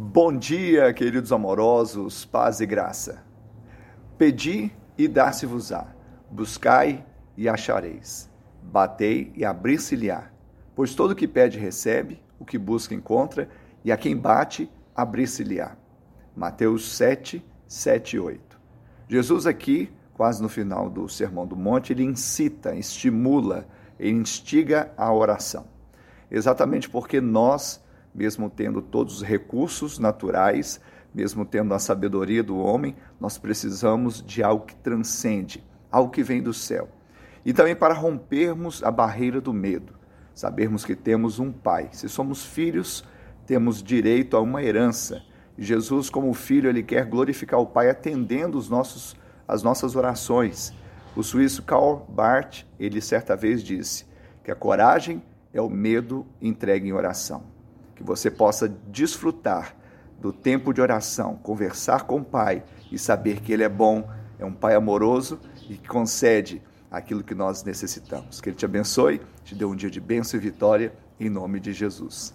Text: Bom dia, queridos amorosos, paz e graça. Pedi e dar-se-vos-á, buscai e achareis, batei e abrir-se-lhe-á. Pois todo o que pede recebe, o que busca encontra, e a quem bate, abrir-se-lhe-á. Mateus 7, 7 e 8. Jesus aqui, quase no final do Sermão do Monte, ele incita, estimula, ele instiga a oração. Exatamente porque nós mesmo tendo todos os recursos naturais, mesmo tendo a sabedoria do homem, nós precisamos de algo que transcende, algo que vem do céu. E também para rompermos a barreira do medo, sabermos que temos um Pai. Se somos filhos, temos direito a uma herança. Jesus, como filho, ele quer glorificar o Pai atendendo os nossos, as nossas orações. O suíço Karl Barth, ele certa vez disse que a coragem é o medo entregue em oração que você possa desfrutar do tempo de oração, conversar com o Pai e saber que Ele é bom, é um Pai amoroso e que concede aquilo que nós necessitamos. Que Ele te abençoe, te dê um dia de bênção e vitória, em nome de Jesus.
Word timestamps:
Bom 0.00 0.32
dia, 0.32 0.94
queridos 0.94 1.32
amorosos, 1.32 2.24
paz 2.24 2.60
e 2.60 2.66
graça. 2.66 3.24
Pedi 4.16 4.70
e 4.96 5.08
dar-se-vos-á, 5.08 5.88
buscai 6.30 7.04
e 7.36 7.48
achareis, 7.48 8.30
batei 8.62 9.32
e 9.34 9.44
abrir-se-lhe-á. 9.44 10.30
Pois 10.76 10.94
todo 10.94 11.10
o 11.10 11.16
que 11.16 11.26
pede 11.26 11.58
recebe, 11.58 12.22
o 12.38 12.44
que 12.44 12.56
busca 12.56 12.94
encontra, 12.94 13.48
e 13.84 13.90
a 13.90 13.96
quem 13.96 14.16
bate, 14.16 14.70
abrir-se-lhe-á. 14.94 15.76
Mateus 16.36 16.92
7, 16.92 17.44
7 17.66 18.14
e 18.14 18.20
8. 18.20 18.60
Jesus 19.08 19.48
aqui, 19.48 19.90
quase 20.14 20.40
no 20.40 20.48
final 20.48 20.88
do 20.88 21.08
Sermão 21.08 21.44
do 21.44 21.56
Monte, 21.56 21.92
ele 21.92 22.04
incita, 22.04 22.72
estimula, 22.76 23.66
ele 23.98 24.12
instiga 24.12 24.92
a 24.96 25.12
oração. 25.12 25.66
Exatamente 26.30 26.88
porque 26.88 27.20
nós 27.20 27.82
mesmo 28.18 28.50
tendo 28.50 28.82
todos 28.82 29.18
os 29.18 29.22
recursos 29.22 30.00
naturais, 30.00 30.80
mesmo 31.14 31.44
tendo 31.44 31.72
a 31.72 31.78
sabedoria 31.78 32.42
do 32.42 32.58
homem, 32.58 32.96
nós 33.20 33.38
precisamos 33.38 34.20
de 34.20 34.42
algo 34.42 34.66
que 34.66 34.74
transcende, 34.74 35.64
algo 35.88 36.10
que 36.10 36.24
vem 36.24 36.42
do 36.42 36.52
céu. 36.52 36.88
E 37.44 37.52
também 37.52 37.76
para 37.76 37.94
rompermos 37.94 38.82
a 38.82 38.90
barreira 38.90 39.40
do 39.40 39.52
medo, 39.52 39.94
sabermos 40.34 40.84
que 40.84 40.96
temos 40.96 41.38
um 41.38 41.52
Pai. 41.52 41.90
Se 41.92 42.08
somos 42.08 42.44
filhos, 42.44 43.04
temos 43.46 43.80
direito 43.80 44.36
a 44.36 44.40
uma 44.40 44.64
herança. 44.64 45.22
Jesus, 45.56 46.10
como 46.10 46.34
filho, 46.34 46.68
ele 46.68 46.82
quer 46.82 47.06
glorificar 47.06 47.60
o 47.60 47.66
Pai 47.66 47.88
atendendo 47.88 48.58
os 48.58 48.68
nossos, 48.68 49.16
as 49.46 49.62
nossas 49.62 49.94
orações. 49.94 50.74
O 51.14 51.22
suíço 51.22 51.62
Karl 51.62 52.04
Barth, 52.08 52.64
ele 52.80 53.00
certa 53.00 53.36
vez 53.36 53.62
disse 53.62 54.06
que 54.42 54.50
a 54.50 54.56
coragem 54.56 55.22
é 55.54 55.62
o 55.62 55.70
medo 55.70 56.26
entregue 56.40 56.88
em 56.88 56.92
oração 56.92 57.57
que 57.98 58.04
você 58.04 58.30
possa 58.30 58.68
desfrutar 58.68 59.74
do 60.20 60.32
tempo 60.32 60.72
de 60.72 60.80
oração, 60.80 61.34
conversar 61.34 62.04
com 62.04 62.18
o 62.18 62.24
Pai 62.24 62.62
e 62.92 62.98
saber 62.98 63.40
que 63.40 63.52
Ele 63.52 63.64
é 63.64 63.68
bom, 63.68 64.08
é 64.38 64.44
um 64.44 64.52
Pai 64.52 64.76
amoroso 64.76 65.40
e 65.68 65.76
que 65.76 65.88
concede 65.88 66.62
aquilo 66.88 67.24
que 67.24 67.34
nós 67.34 67.64
necessitamos. 67.64 68.40
Que 68.40 68.50
Ele 68.50 68.56
te 68.56 68.64
abençoe, 68.64 69.20
te 69.42 69.52
dê 69.52 69.64
um 69.64 69.74
dia 69.74 69.90
de 69.90 70.00
bênção 70.00 70.38
e 70.38 70.42
vitória, 70.42 70.92
em 71.18 71.28
nome 71.28 71.58
de 71.58 71.72
Jesus. 71.72 72.32